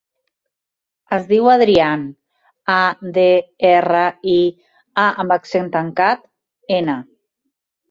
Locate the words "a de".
2.77-3.27